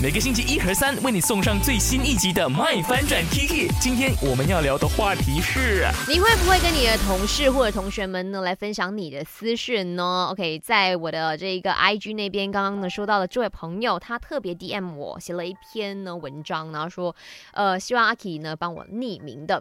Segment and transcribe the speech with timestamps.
[0.00, 3.68] 每个星期一和三为你送上最新一集的《麦翻转 Kiki》。
[3.80, 17.16] 今天我们要聊的话题是：你会不会跟你的同事或者同学们呢来分享你的私事呢？OK，在我的这个 IG 那边，刚刚呢收到了这位朋友，他特别 DM 我写了一篇呢文章，然后说，
[17.52, 19.60] 呃，希望阿 K 呢帮我匿名的。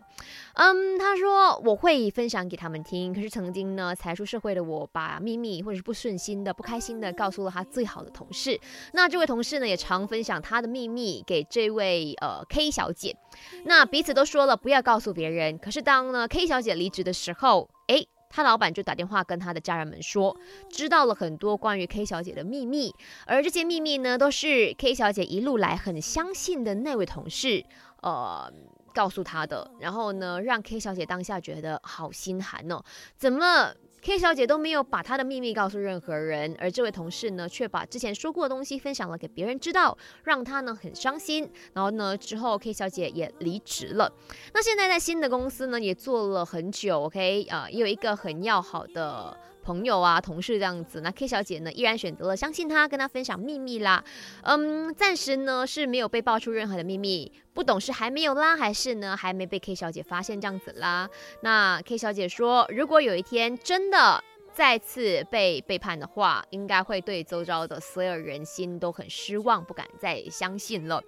[0.54, 8.59] 嗯，他说我会分享给他们听，可是曾经呢才出社会的我，把秘密或者是不顺心的、不开心的告诉了他最好的同事。
[8.93, 13.15] 那这位同事呢也常分享他的秘密给这位呃 K 小姐。
[13.63, 20.35] 那彼此都说了不要告诉别人，可是当呢 K 小姐离职的时候，诶，他老板就打电话跟他的家人们说，
[20.69, 22.93] 知道了很多关于 K 小姐的秘密，
[23.25, 27.63] 而这些秘密呢，都是 K 小姐一路来很相信的那位同事，
[28.01, 28.51] 呃。
[28.97, 32.81] 告诉她的，然后呢，让 K 小姐当下觉得好心寒哦，
[33.16, 33.71] 怎么
[34.02, 41.50] K 小姐都没有把她的秘密告诉任何人，而这位同事呢，却把之前说过的东西分享了给别人知道，让她呢很伤心。
[41.73, 44.11] 然后呢，之后 K 小姐也离职了。
[44.53, 49.38] 那现在在新的公司呢，也做了很久，OK，呃，也有一个很要好的。
[49.67, 54.01] 朋友啊，同事这样子，那 K 小姐呢，依然选择了相信他，跟他分享秘密啦。
[54.43, 61.09] 嗯，暂时呢是没有被爆出任何的秘密，不懂是还没有啦，还是呢还没被 K 小姐发现这样子啦。
[61.41, 71.03] 那 K 小姐说，如果有一天真的再次被背叛的话，应该会对周遭的所有人心都很失望，不敢再相信了。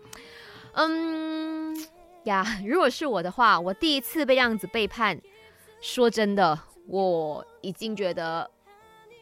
[0.74, 1.74] 嗯
[2.26, 5.18] 呀，如果是我的话，我第一次被这样子背叛，
[5.80, 6.60] 说真的。
[6.90, 8.50] 我已经觉得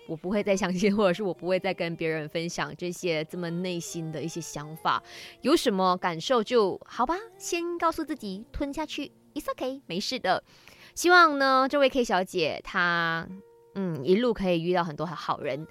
[0.07, 5.03] 我不会再相信， 或者是我不会再跟别人分享这些这么内心的一些想法。
[5.41, 10.41] 有什么感受就好吧，先告诉自己吞下去，It's OK，没事的。
[10.95, 13.27] 希望呢，这位 K 小姐她
[13.75, 15.67] 嗯一路可以遇到很多好人。